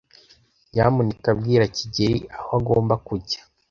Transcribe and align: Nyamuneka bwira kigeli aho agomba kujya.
Nyamuneka 0.71 1.29
bwira 1.39 1.65
kigeli 1.75 2.19
aho 2.37 2.49
agomba 2.59 2.93
kujya. 3.07 3.39